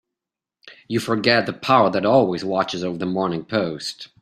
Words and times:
You 0.87 0.99
forget 0.99 1.45
the 1.45 1.53
power 1.53 1.91
that 1.91 2.07
always 2.07 2.43
watches 2.43 2.83
over 2.83 2.97
the 2.97 3.05
Morning 3.05 3.45
Post. 3.45 4.07